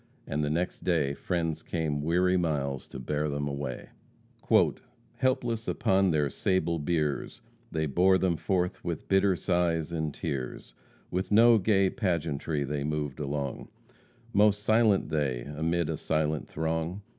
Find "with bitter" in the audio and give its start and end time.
8.83-9.35